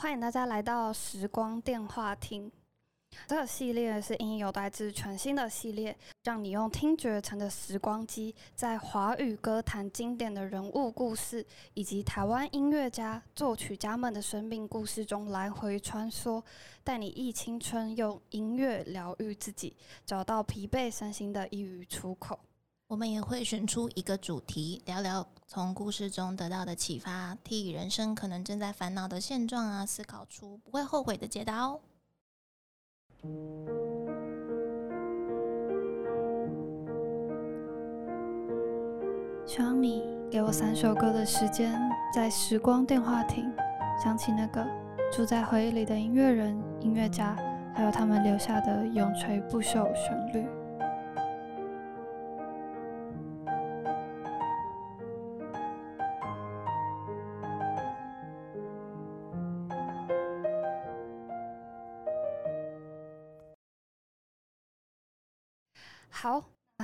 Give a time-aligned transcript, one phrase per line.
[0.00, 2.48] 欢迎大家来到时光电话亭。
[3.26, 16.40] 这个系列是音有来自全新的系列，让你用听觉成的时光机，在华语歌坛经典的人物故事，以及台湾音乐家、作曲家们的生命故事中来回穿梭，
[16.84, 19.74] 带你忆青春，用音乐疗愈自己，
[20.06, 22.38] 找到疲惫身心的一隅出口。
[22.88, 31.80] 我们也会选出一个主题，聊聊从故事中得到的启发，替人生可能正在烦恼的现状啊，思考出不会后悔的解答哦。
[39.44, 41.78] 希望你给我三首歌的时间，
[42.14, 43.52] 在时光电话亭
[44.02, 44.66] 想起那个
[45.12, 47.36] 住在回忆里的音乐人、音乐家，
[47.74, 50.46] 还有他们留下的永垂不朽旋律。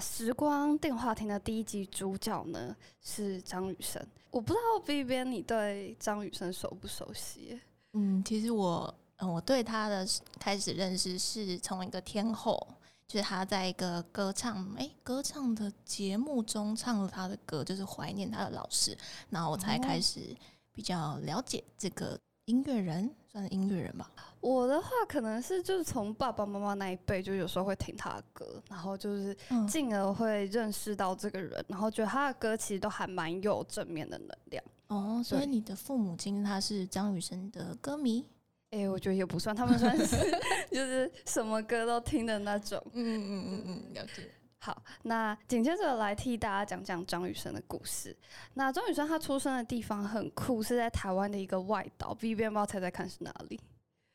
[0.00, 4.04] 时光电话亭的第一集主角呢是张雨生。
[4.30, 7.60] 我不知道 B 边你对张雨生熟不熟悉？
[7.92, 10.04] 嗯，其实我，嗯，我对他的
[10.40, 12.66] 开始认识是从一个天后，
[13.06, 18.98] 就是他在一个歌唱，哎，歌唱的节目中唱了他的歌，就是怀念他的老师，
[19.30, 20.36] 然后我才开始
[20.72, 24.10] 比较了解这个音乐人，算是音乐人吧。
[24.40, 29.34] 我的话可能是就是从爸爸妈妈那一辈，就有时候会听他的歌，然后就是
[29.66, 34.62] 进而会认识到这个人，然后觉得他的歌其实都还蛮有正面的能量。
[34.88, 38.24] 哦，所以你的父母亲他是张雨生的歌迷？
[38.70, 40.16] 哎，我觉得也不算，他们算是
[40.70, 42.78] 就是什么歌都听的那种。
[42.92, 44.30] 嗯嗯嗯嗯，了解。
[44.64, 48.16] 好，那紧接着来替大家讲讲张雨生的故事。
[48.54, 52.14] 那张雨生他出生的地方很酷，是在台湾的一个外岛。
[52.14, 53.60] B B 猫猜猜看是哪里？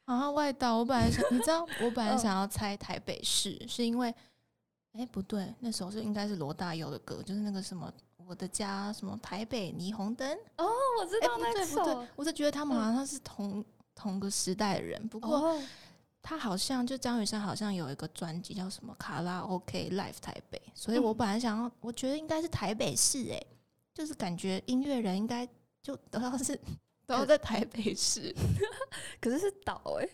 [0.06, 0.78] 啊，外岛！
[0.78, 4.12] 我本来想，你知道， 我本来想要猜台北市，是因为，
[4.94, 7.94] 哎，不对，那时候是应该是罗大佑的歌，就是那个什么
[8.26, 10.28] 我的家，什么台北霓虹灯。
[10.58, 10.66] 哦，
[11.00, 15.08] 我知道那首，我是觉得他们好像是同同个时代的人。
[15.10, 15.62] 不过
[16.22, 23.42] 他好像就张雨生好像有一个专辑叫什么卡拉 OK Live 台北，所以我本来想要，我觉得应该是台北市，哎，
[23.94, 25.48] 就是感觉音乐人应该
[25.82, 26.60] 就都要是。
[27.10, 28.32] 都要在台北市，
[29.20, 30.06] 可是是岛哎，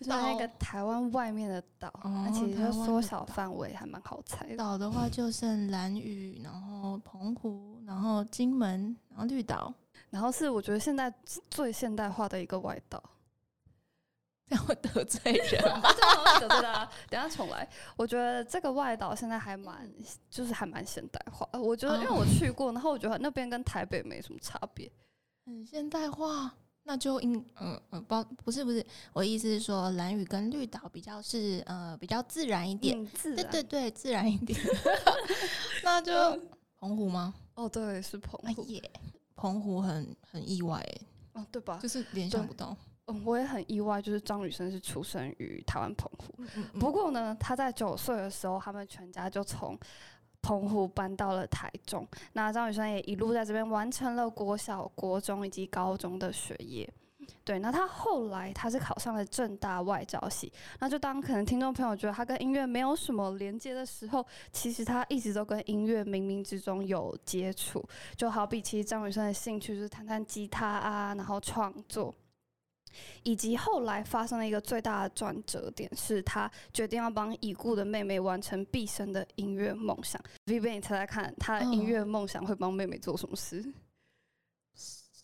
[0.00, 4.56] 是那个台湾外面的岛，哦而且它缩小范围，还蛮好猜。
[4.56, 9.72] 岛的话就剩蓝屿，然后澎湖，然后金门，然后绿岛，
[10.10, 11.14] 然后是我觉得现在
[11.48, 13.00] 最现代化的一个外岛。
[14.52, 15.80] 这样会得罪人吗？
[16.38, 17.66] 得罪的，等下重来。
[17.96, 19.90] 我觉得这个外岛现在还蛮，
[20.28, 21.48] 就是还蛮现代化。
[21.58, 24.90] 我觉得因为我去过，然后我觉得那边跟台北没什么差别。
[25.46, 34.60] 很现代化，那就应嗯嗯不不是不是，我意思是说蓝屿跟绿岛比较是呃比较自然一点，对对对，自然一点。
[35.82, 36.12] 那就
[36.78, 37.32] 澎湖吗？
[37.54, 38.82] 哦，对，是澎湖耶。
[39.34, 41.00] 澎湖很很意外哎，
[41.40, 41.78] 哦对吧？
[41.82, 42.76] 就是联想不到。
[43.06, 46.34] 嗯，我也很意外，就是张雨生是出生于台湾澎湖。
[46.78, 49.78] 不过呢，他在九岁的时候，他们全家就从。
[50.44, 56.92] 澎湖搬到了台中，那张雨生也一路在这边完成了国小、国中以及高中的学业。
[57.44, 60.52] 对，那他后来他是考上了正大外交系。
[60.80, 67.80] 那就当可能听众朋友觉得他跟音乐没有什么连接的时候，其实他一直都跟音乐冥冥之中有接触。
[68.16, 72.12] 就好比其实张雨生的兴趣就是弹弹吉他啊，然后创作。
[73.22, 80.20] 以及后来发生了一个最大的转折点，是他决定要帮已故的妹妹完成毕生的音乐梦想。
[80.46, 83.64] Vivian，你猜猜看，他的音乐梦想会帮妹妹做什么事？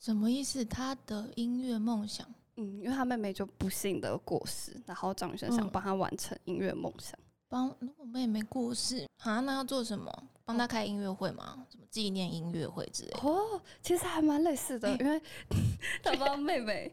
[0.01, 0.65] 什么意思？
[0.65, 2.27] 他的音乐梦想？
[2.57, 7.19] 嗯，因为他妹妹就不幸的过世，然后张雨生想帮他完成音乐梦想。
[7.51, 10.13] 帮如果妹妹过世啊，那要做什么？
[10.45, 11.67] 帮他开音乐会吗？
[11.71, 13.11] 什么纪念音乐会之类？
[13.23, 15.21] 哦，其实还蛮类似的，因为
[16.03, 16.93] 他帮妹妹。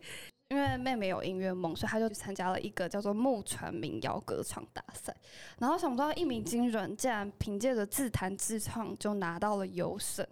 [0.49, 5.15] 因为妹妹有音乐梦，所以她就去参加了一个叫做木船民谣歌唱大赛。
[5.57, 10.25] 然后想不到一鸣惊人，竟然凭借着自弹自唱就拿到了优胜。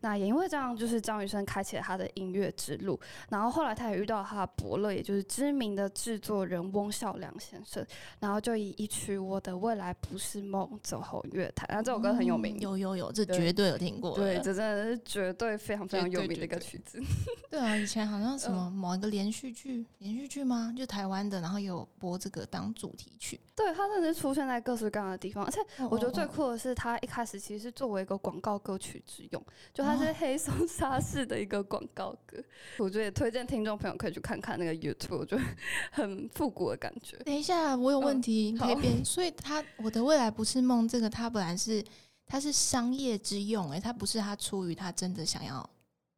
[0.00, 2.98] 那也因为这样，就是张雨生开启了他的音乐之路。
[3.30, 7.84] 然后后来他也遇到他的伯乐，也就是知名的制作人翁孝良先生。
[8.20, 11.66] 然后就以一曲《我的未来不是梦》走红乐坛。
[11.68, 14.14] 然后这首歌很有名，有有有，这绝对有听过。
[14.14, 17.00] 对，这真的是绝对非常非常有名的一个曲子。
[17.50, 20.74] 对啊，以前好像什么某一个连续剧，连续剧吗？
[20.76, 23.40] 就台湾的，然后有播这个当主题曲。
[23.54, 25.44] 对，它甚至出现在各式各样的地方。
[25.44, 29.44] 而且我觉得最酷的是，它一开始其实是作为一个广告歌曲之用。
[29.74, 32.36] 就它是黑松沙士的一个广告歌，
[32.78, 35.42] 我觉得也推荐听众朋友可以去看看那个 YouTube，我觉得
[35.90, 37.16] 很复古的感觉。
[37.24, 39.02] 等一下，我有问题，可以编。
[39.04, 41.82] 所以他我的未来不是梦，这个它本来是
[42.26, 45.68] 它是商业之用，哎，它不是他出于他真的想要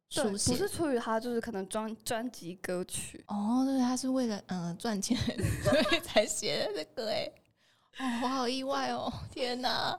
[0.09, 3.23] 书写，不是出于他就是可能专专辑歌曲。
[3.27, 5.17] 哦，对，他是为了嗯赚钱
[5.63, 7.31] 所以才写的这个，哎，
[7.99, 9.97] 哦，我好意外哦，天哪！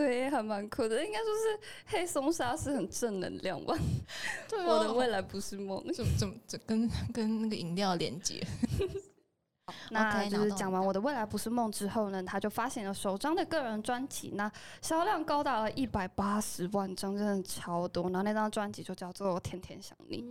[0.00, 1.60] 对，还蛮酷的，应该说是
[1.94, 3.76] 黑松沙是很正能量吧。
[4.48, 8.42] 对， 我的未来不是梦，怎么怎么怎跟跟那个饮料连接？
[9.90, 14.50] 那就是讲完我的未来不是梦之后呢，他就发行了首张的个人专辑，那
[14.80, 18.04] 销量高达了一百八十万张，真的超多。
[18.04, 20.22] 然后那张专辑就叫做《天天想你》，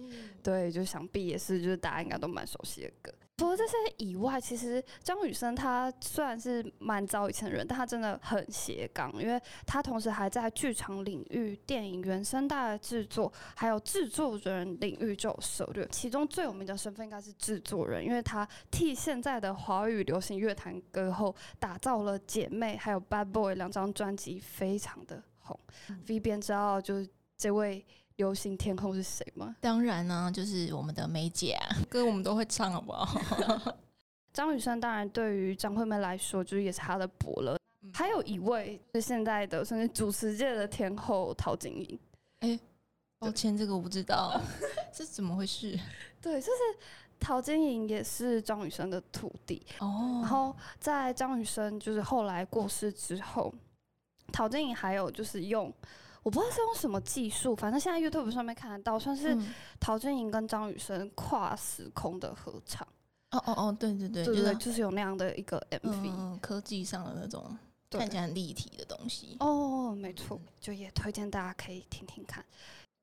[0.41, 3.13] 对，就想必也是就是大家应该都蛮熟悉的歌。
[3.39, 15.87] 除了这些以外，其实张雨生他虽然是蛮早以前的人，但他真的很斜杠，因为他同时还在剧场领域、电影原声带制作，还有制作人领域就有涉略。
[15.89, 25.57] 其中最有名的身份应该是制作人，因为他替现在的华语流行乐坛歌后打造了《姐妹》还有《Bad Boy》两张专辑，非常的红。
[26.09, 27.85] V 边知道就是这位。
[28.19, 29.55] 流行天后是谁吗？
[29.61, 33.17] 当然呢，就是我们的梅姐啊， 歌我们都会唱，好不好？
[34.33, 37.57] 张雨生当然对于张惠妹来说，就是也是她的伯乐。
[37.93, 41.99] 还有一位是现在的甚至主持界的天后陶晶莹。
[42.41, 42.59] 哎，
[43.19, 44.39] 抱歉，这个我不知道，
[44.91, 45.79] 这怎么回事？
[46.21, 46.59] 对，就是
[47.21, 50.19] 陶晶莹也是张雨生的徒弟哦。
[50.21, 53.53] 然后在张雨生就是后来过世之后，
[54.33, 55.73] 陶晶莹还有就是用。
[56.23, 59.37] 我不知道是用什么技术，反正现在 YouTube 上面看得到，算是
[59.79, 62.87] 陶晶莹跟张雨生跨时空的合唱。
[63.31, 67.57] 哦哦哦，对对对，对对就是有那样的一个 MV，科技上的那种
[67.91, 69.37] 看起来很立体的东西。
[69.39, 72.43] 哦，没错，就也推荐大家可以听听看。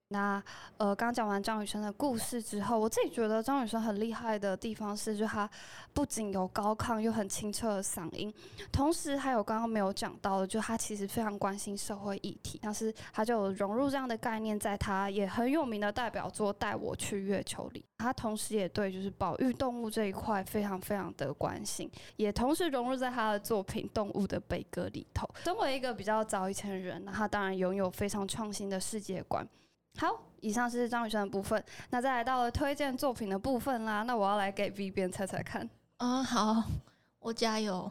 [0.09, 0.41] 那
[0.77, 5.51] 呃，刚讲完张雨生的故事之后，我自己觉得张雨生很厉害的地方是，就他
[5.93, 8.33] 不仅有高亢又很清澈的嗓音，
[8.71, 25.29] 同时还有刚刚没有讲到的，就他其实非常关心社会议题，但是他就融入这样的概念，在他也很有名的代表作《带我去月球》里，他同时也对就是保育动物这一块非常非常的关心，也同时融入在他的作品《动物的悲歌》里头。
[25.43, 29.45] 身为一个比较早以前的人，那他当然拥有非常创新的世界观。
[29.99, 34.03] 好，以上是张雨生的部分，那再来到了推荐作品的部分啦。
[34.03, 35.69] 那我要来给 V 边猜猜看。
[35.99, 36.63] 嗯，好，
[37.21, 37.91] 我加油。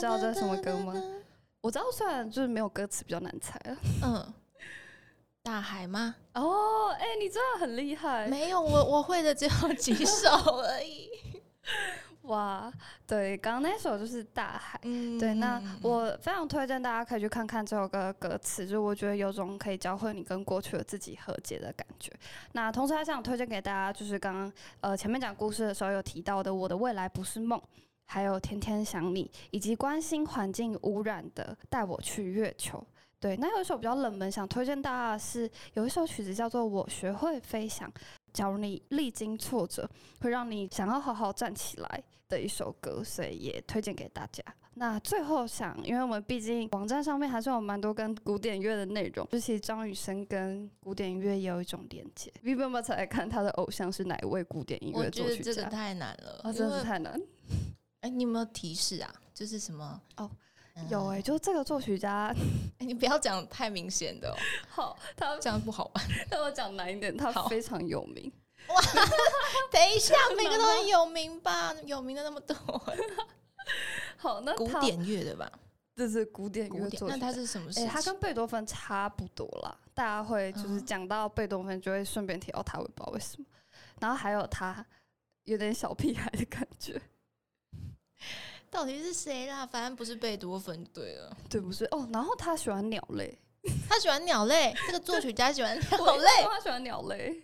[0.00, 0.94] 知道这是什么歌吗？
[1.60, 3.76] 我知道，虽然就是没有歌词，比较难猜了。
[4.02, 4.34] 嗯，
[5.42, 6.16] 大海吗？
[6.32, 8.26] 哦，哎，你真的很厉害。
[8.28, 10.30] 没有，我我会的只有几首
[10.62, 11.10] 而已。
[12.24, 12.72] 哇，
[13.06, 14.80] 对，刚刚那首就是大海。
[14.84, 22.10] 嗯，对，那我非常推荐大家可以去看看这首歌的歌词，就我觉得有种可以教会你跟过去的自己和解的感觉。
[22.52, 27.60] 那同时还想推荐给大家，就是刚刚呃前面讲故事的时候有提到的，我的未来不是梦。
[28.12, 32.84] 还有天天想你，以及关心环境污染的带我去月球。
[33.20, 37.88] 对，那有一首比较冷门，想推荐大家的是有一首曲子叫做《我学会飞翔》，
[38.32, 39.88] 假如你历经挫折，
[40.22, 44.42] 会让你想要好好站起来的一首歌，所以也推荐给大家。
[44.74, 52.32] 那最后想，因为我们毕竟网站上面还是有蛮多跟古典乐的内容，尤其张雨生跟古典音乐也有一种连接。
[52.42, 55.52] V 爸爸才看他的偶像是哪一位古典音乐作曲家？
[55.52, 57.20] 这个太难了，真的是太难。
[58.00, 59.14] 哎，你有没有提示啊？
[59.34, 60.00] 就是什么？
[60.16, 60.30] 哦，
[60.88, 62.34] 有哎，就这个作曲家，
[62.78, 64.36] 哎，你不要讲太明显的哦。
[64.68, 66.04] 好，他这样不好玩。
[66.30, 68.32] 那我讲难一点，他非常有名。
[68.68, 68.80] 哇，
[69.72, 71.74] 等一下，每个都很有名吧？
[71.84, 72.54] 有名的那么多。
[74.16, 75.50] 好，那古典乐对吧？
[75.96, 77.14] 这是古典乐作曲。
[77.14, 77.70] 那他是什么？
[77.76, 79.76] 哎，他跟贝多芬差不多啦。
[79.92, 83.44] 大家会就是讲到贝多芬，就会顺便提到他，我也不知道为什么。
[83.98, 84.84] 然后还有他
[85.44, 87.00] 有点小屁孩的感觉。
[88.70, 89.66] 到底是谁啦？
[89.66, 92.08] 反正不是贝多芬，对了，对，不是哦。
[92.12, 93.36] 然后他喜欢鸟类，
[93.88, 94.74] 他喜欢鸟类。
[94.86, 97.42] 这个作曲家喜欢鸟类，他喜欢鸟类。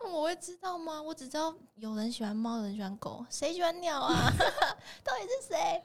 [0.00, 1.00] 那我会知道吗？
[1.00, 4.32] 我只知道有人喜欢猫，有人喜欢狗，谁喜欢鸟啊？
[5.04, 5.82] 到底是谁？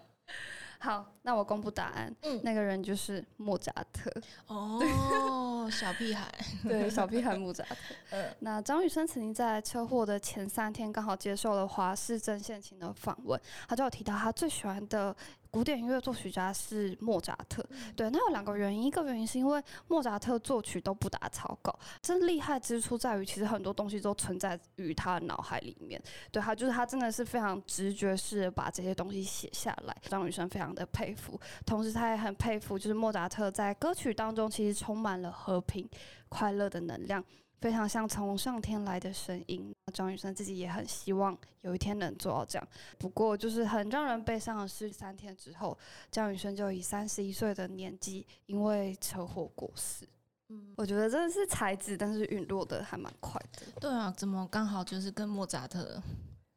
[0.80, 2.16] 好，那我公布答案。
[2.24, 4.12] 嗯那个人就是莫扎特，
[4.48, 6.32] 哦， 小屁孩，
[6.64, 7.76] 对，小屁孩莫扎特。
[8.12, 15.16] 嗯那张雨生曾经在车祸的前三天，刚好接受了华视正线情的访问，他就有提到他最喜欢的
[15.50, 17.66] 古典音乐作曲家是莫扎特。
[17.96, 26.02] 对，那有两个原因，一个原因是因为莫扎特作曲都不打草稿，真厉害之处在于，其实很多东西都存在于他的脑海里面。
[26.32, 29.96] 对他，就是他真的是非常直觉式的把这些东西写下来。
[30.04, 35.90] 张雨生非常的佩服，同时他也很佩服，就是莫扎特在歌曲当中其实充满了和平、
[36.30, 37.24] 快乐的能量。
[37.60, 39.74] 非常像从上天来的声音。
[39.94, 42.68] 张雨生自己也很希望有一天能做到这样。
[42.98, 45.78] 不过，就是很让人悲伤的是，三天之后，
[46.12, 50.08] 张雨生就以三十一岁的年纪因为车祸过世。
[50.50, 53.64] 嗯，我觉得真的是才子，但是陨落的还蛮快的。
[53.80, 56.02] 对啊，怎么刚好就是跟莫扎特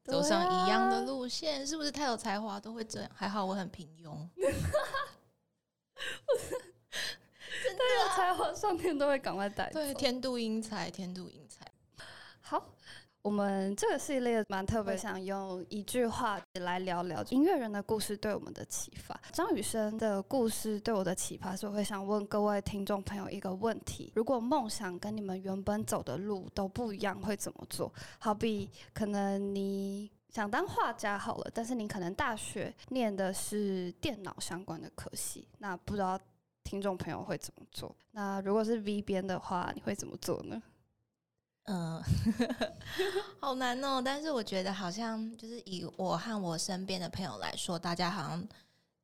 [0.04, 1.66] 走上一样的啊路线？
[1.66, 3.11] 是不是太有才华都会这样？
[3.14, 4.28] 还好我很平庸。
[7.62, 9.81] 对有，才华上天都会赶快带走。
[9.81, 11.64] 对，天妒英才，天妒英才。
[12.40, 12.64] 好，
[13.23, 19.21] 我们这个系列蛮特别，想用一句话来聊聊音乐人的故事对我们的启发。
[19.33, 27.93] 张雨生的故事对我的启发，是我会想问各位听众朋友一个问题：如果梦想跟你们原本走的路都不一样，会怎么做？
[28.19, 30.11] 好比可能你。
[30.33, 36.17] 想当画家好了，但是你可能大学念的是电脑相关的科系，那不知道
[36.64, 37.95] 听众朋友会怎么做？
[38.12, 40.62] 那如果是 V 边的话，你会怎么做呢？
[41.64, 42.02] 嗯，
[43.40, 44.00] 好难哦。
[44.05, 48.49] 但是我觉得好像就是以我和我身边的朋友来说，大家好像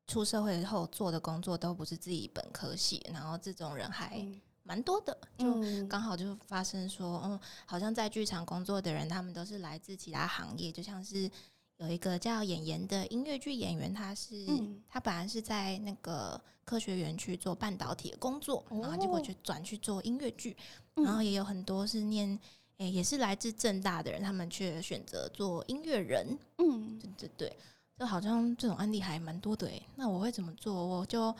[0.06, 5.16] 出社会后做的工作都不是自己本科系，然后这种人还嗯蛮多的。
[5.38, 11.30] 就嗯刚好就发生说，嗯，好像在剧场工作的人，他们都是来自其他行业，就像是
[11.78, 20.56] 有一个叫演员的音乐剧演员，他是、嗯他本来是在那个科学园区做半导体的工作，然后结果哦就转去做音乐剧，
[20.96, 22.38] 嗯然后也有很多是念。
[22.78, 26.38] 诶、也是来自正大的人，他们却选择做音乐人。
[26.58, 27.56] 嗯对对对，
[27.98, 29.82] 就好像这种案例还蛮多的诶。
[29.94, 30.74] 那我会怎么做？
[30.74, 31.34] 我就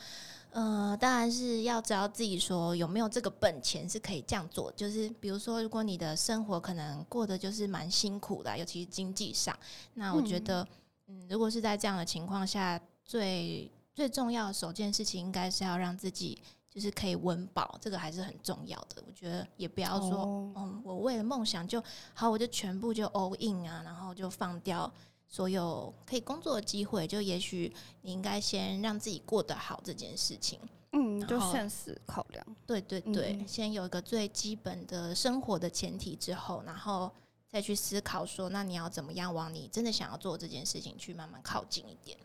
[0.57, 4.71] 呃，当然是要知道自己说有没有这个本钱是可以这样做。
[4.71, 9.55] 就是比如说，如果你的生活可能过得就是蛮辛苦的啊，尤其是经济上，
[9.93, 10.67] 那我觉得，
[11.05, 19.03] 嗯如果是在这样的情况下，最最重要的首件事情，应该是要让自己就是可以温饱，这个还是很重要的。
[19.05, 21.83] 我觉得也不要说，哦嗯，我为了梦想就
[22.15, 24.91] 好，我就全部就 all in 啊，然后就放掉
[25.27, 27.07] 所有可以工作的机会。
[27.07, 30.59] 就也许你应该先让自己过得好这件事情。
[30.93, 32.45] 嗯，就现实考量。
[32.65, 37.11] 对对对，嗯先有一个最基本的生活的前提之后，然后
[37.49, 42.17] 再去思考说，那你要怎么样往你真的想要做这件事情去慢慢靠近一点。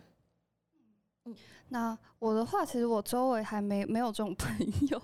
[1.68, 4.54] 那我的话，其实我周围还没没有这种 朋
[4.90, 5.00] 友，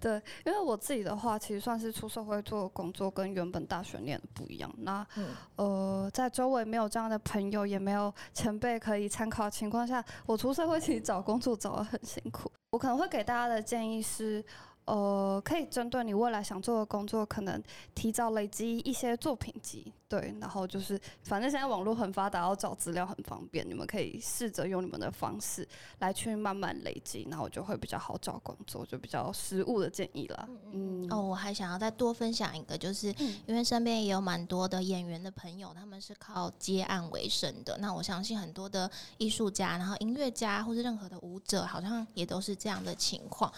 [0.00, 4.70] 对，因为我自己的话，其实算是出社会做工作，跟原本大学念的不一样。
[4.78, 12.50] 那嗯呃，在周围没有这样的朋友，也没有前辈可以参考的情况下，我出社会其实找工作找的很辛苦。
[12.70, 14.44] 我可能会给大家的建议是，
[14.86, 17.62] 呃，可以针对你未来想做的工作，可能
[17.94, 25.66] 提早累积一些作品集，对，然后就是反正现在网络很发达，要找资料很方便，你们可以试着用你们的方式
[26.00, 30.46] 来去慢慢累积，然后就会比较好找工作，就比较实务的建议啦。
[30.72, 37.78] 嗯，哦，我还想要再多分享一个，就是嗯因为身边也有蛮多的演员的朋友，他们是靠接案为生的。
[37.78, 43.50] 那我相信很多的艺术家，然后音乐家或是任何的舞者，好像也都是这样的情况。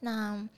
[0.00, 0.48] 那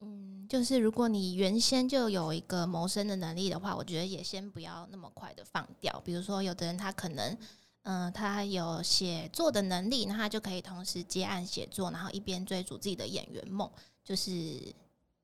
[0.00, 6.00] 嗯，就是如果你原先就有一个谋生的能力的话，我觉得也先不要那么快的放掉。
[6.04, 7.36] 比如说，有的人他可能。
[7.84, 13.70] 嗯，他有写作的能力，那他就可以同时接案写作，然后一边追逐自己的演员梦。
[14.04, 14.30] 就是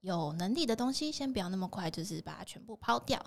[0.01, 3.23] 有能力的东西，先不要那么快，就是把它全部抛掉，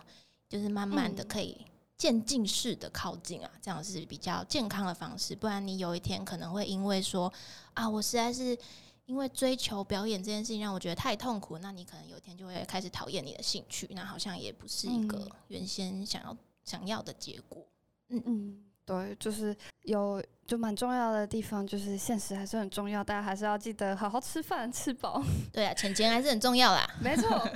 [0.50, 1.56] 就是慢慢的嗯可以
[1.96, 5.36] 渐进式的靠近啊，这样是比较健康的方式。
[5.36, 7.32] 不然你有一天可能会因为说
[7.76, 8.58] 啊，我实在是
[9.08, 17.66] 因为追求表演这件事情让我觉得太痛苦，那你可能有一天就会开始讨厌你的兴趣，那好像也不是一个嗯原先想要想要的结果。
[18.10, 25.24] 嗯，对，就是有就蛮重要的地方，就是现实还是很重要，大家还是要记得好好吃饭，吃饱。
[25.52, 26.86] 对啊，钱钱还是很重要啦。
[27.02, 27.50] 没错。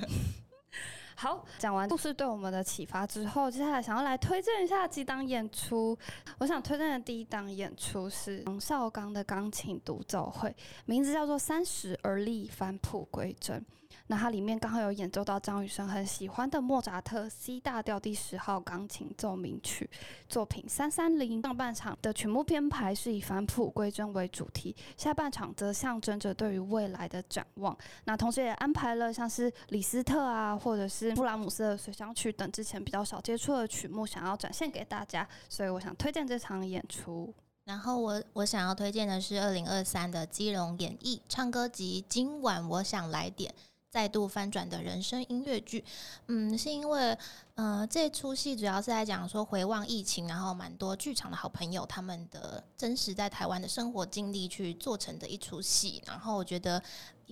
[1.22, 5.96] 好，讲完故事对我们的启发之后，接下来想要来推荐一下几档演出。
[6.40, 13.60] 我想推荐的第一档演出是杨少刚的钢琴独奏会，名字叫做《三十而立，返璞归真》。
[14.08, 19.90] 那它里面刚好有演奏到张雨生很喜欢的莫扎特 C 大调第十号钢琴奏鸣曲
[20.28, 21.42] 作品三三零。
[21.42, 27.78] 上半场的曲目编排是以返璞归真为主题，下半场则象征着对于未来的展望。
[28.06, 35.27] 那同时也安排了像是李斯特啊，或者是布拉姆斯的随想曲等之前比较少接触的曲目，想要展现给大家。
[35.50, 37.34] 所以我想推荐这场演出。
[37.65, 42.03] 然后我我想要推荐的是二零二三的基隆演艺唱歌集。
[42.10, 43.53] 今晚我想来点。
[43.91, 45.84] 再度翻转的人生音乐剧，
[46.27, 47.18] 嗯，是因为，
[47.56, 56.82] 呃，这出戏主要是在讲说回望疫情，然后蛮多剧场的好朋友他们的真实在台湾的生活经历去做成的一出戏，然后我觉得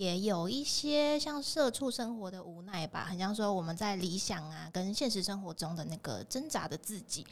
[0.00, 7.26] 也有一些像社畜生活的无奈吧，很像说我们在理想啊跟现实生活中的那个挣扎的自己。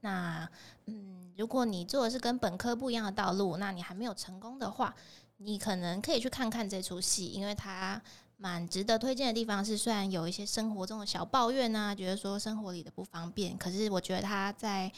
[0.00, 0.46] 那，
[0.84, 4.94] 嗯，如果你做的是跟本科不一样的道路，那你还没有成功的话，
[5.38, 7.98] 你可能可以去看看这出戏，因为它。
[8.42, 14.90] 蛮值得推荐的地方是，虽然有一些生活中的小抱怨啊，觉得说生活里的不方便，可是我觉得他在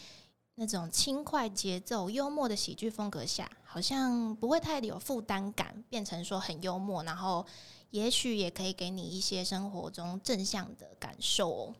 [0.62, 7.45] 那种轻快节奏、幽默的喜剧风格下，好像不会太有负担感，变成说很幽默，然后
[7.90, 11.75] 也许也可以给你一些生活中正向的感受哦。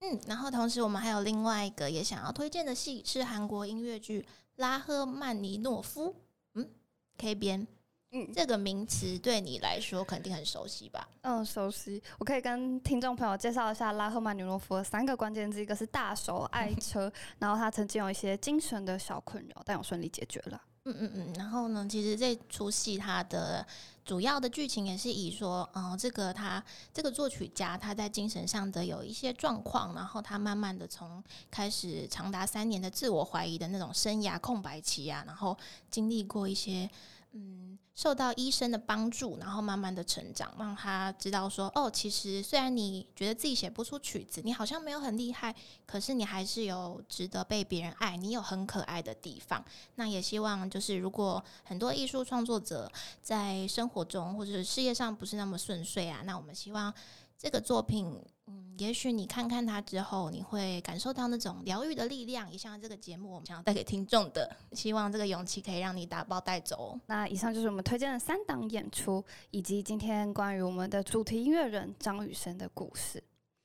[0.00, 4.22] 嗯，然后同时我们还有另外一个也想要推荐的戏，是韩国音乐剧
[4.56, 6.06] 《拉赫曼尼诺夫》。
[6.54, 6.66] 嗯，
[7.18, 7.66] 可以编。
[8.14, 11.08] 嗯，这个名词对你来说肯定很熟悉吧？
[11.22, 12.02] 嗯，熟悉。
[12.18, 20.60] 我可以跟听众朋友介绍一下拉赫曼尼诺夫的三个关键字：一个是大手 爱车，然后他曾经有一些精神的小困扰，但我顺利解决了。
[20.84, 21.32] 嗯嗯嗯。
[21.38, 23.66] 然后呢，其实这出戏它的
[24.04, 35.56] 主要的剧情也是以说，嗯，这个他这个作曲家他在精神上的有一些状况，然后他慢慢的从开始长达三年的自我怀疑的那种生涯空白期啊，然后
[35.90, 36.90] 经历过一些。
[37.32, 45.54] 嗯，受到医生的帮助，然后慢慢的成长，让他知道说，哦，其实虽然你觉得自己写不出曲子，你好像没有很厉害，
[45.86, 49.64] 可是你还是有值得被别人爱，你有很可爱的地方。
[49.94, 52.90] 那也希望就是，如果很多艺术创作者
[53.22, 56.92] 在生活中或者事业上不是那么顺遂啊，那我们希望。
[57.42, 58.06] 这个作品，
[58.46, 62.48] 嗯，也许你看看它之后，你会感受到那种疗愈的力量。
[62.52, 66.96] 也像这个节目，我们想要带给听众的，希望这个勇气可以让你打包带走。
[67.06, 73.20] 那以上就是我们推荐的三档演出，以及今天关于我们的主题音乐人张雨生的故事。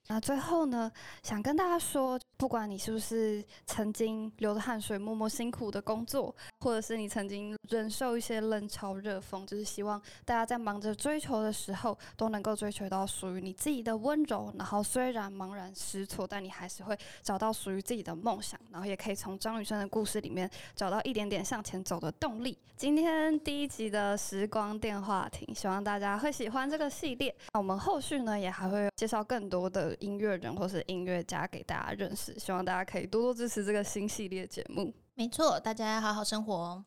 [0.10, 0.90] 那最后呢，
[1.22, 14.54] 想跟大家说，不管你是不是曾经流着汗水默默辛苦的工作，或者是你曾经忍受一些冷嘲热讽，就是希望大家在忙着追求的时候，都能够追求到属于你自己的温柔。
[14.58, 18.58] 然后虽然茫然失措，但你还是会找到属于自己的梦想。
[18.72, 22.58] 然后也可以从张雨生的故事里面找到一点点向前走的动力。
[22.78, 27.36] 今天第一集的时光电话亭，希望大家会喜欢这个系列。
[27.54, 29.97] 那我们后续呢，也还会介绍更多的。
[30.00, 34.94] 音乐人或是音乐家给大家认识，希望大家可以多多支持这个新系列节目。
[35.16, 36.84] 没错，大家要好好生活。